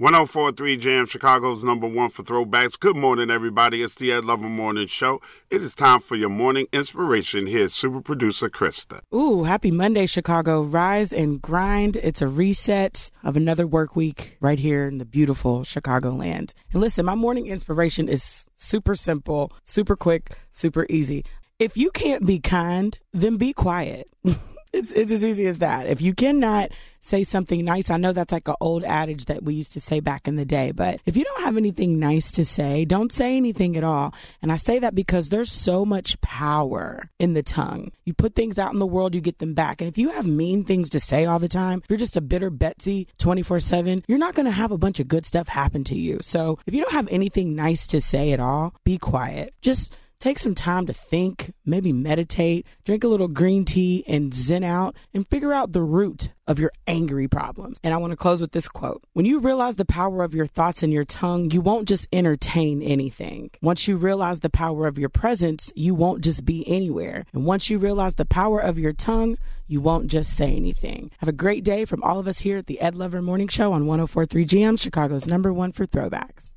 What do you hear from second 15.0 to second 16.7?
beautiful Chicagoland.